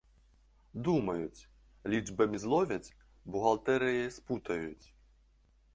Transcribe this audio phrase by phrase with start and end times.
[0.87, 1.41] Думаюць,
[1.95, 2.93] лічбамі зловяць,
[3.35, 4.85] бухгалтэрыяй спутаюць.